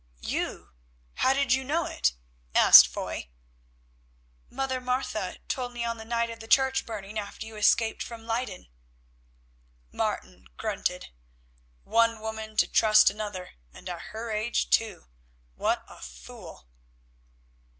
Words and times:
"You? 0.25 0.71
How 1.13 1.31
did 1.31 1.53
you 1.53 1.63
know 1.63 1.85
it?" 1.85 2.13
asked 2.55 2.87
Foy. 2.87 3.29
"Mother 4.49 4.81
Martha 4.81 5.37
told 5.47 5.73
me 5.73 5.85
on 5.85 5.97
the 5.97 6.05
night 6.05 6.31
of 6.31 6.39
the 6.39 6.47
church 6.47 6.87
burning 6.87 7.19
after 7.19 7.45
you 7.45 7.55
escaped 7.55 8.01
from 8.01 8.25
Leyden." 8.25 8.65
Martin 9.91 10.47
grunted. 10.57 11.09
"One 11.83 12.19
woman 12.19 12.57
to 12.57 12.67
trust 12.67 13.11
another, 13.11 13.51
and 13.75 13.87
at 13.87 14.01
her 14.09 14.31
age 14.31 14.71
too; 14.71 15.05
what 15.53 15.85
a 15.87 16.01
fool!" 16.01 16.65